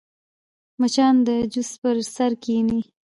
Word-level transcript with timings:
مچان 0.79 1.15
د 1.27 1.29
جوس 1.53 1.71
پر 1.81 1.95
سر 2.15 2.31
کښېني 2.43 2.79